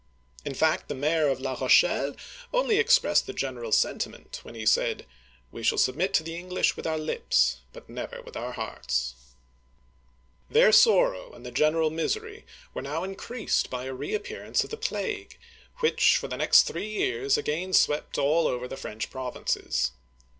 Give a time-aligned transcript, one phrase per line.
[0.43, 2.19] In fact, the mayor of La Rochelle (ro shgl')
[2.55, 5.05] only expressed the general sentiment when he said,"
[5.51, 9.13] We shall submit to the English with our lips, but never with our hearts !'*
[10.59, 15.37] Their sorrow and the general misery were now increased by a reappearance of the plague,
[15.81, 19.91] which for the next three years again swept all over the French provinces.